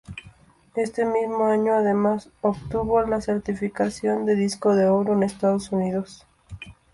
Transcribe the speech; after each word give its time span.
Este 0.73 1.05
mismo 1.05 1.45
año 1.45 1.75
además 1.75 2.29
obtuvo 2.41 3.03
la 3.03 3.21
certificación 3.21 4.25
de 4.25 4.33
disco 4.35 4.75
de 4.75 4.87
oro 4.87 5.13
en 5.13 5.21
Estados 5.21 5.71
Unidos. 5.71 6.25